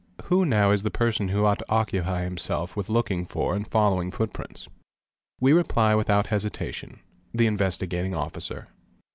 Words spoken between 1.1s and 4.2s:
who ought to occupy himself with looking for ind re